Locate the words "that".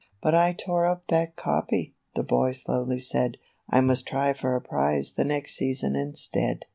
1.09-1.35